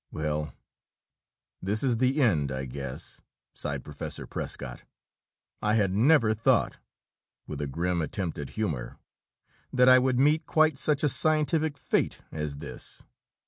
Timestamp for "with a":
7.45-7.67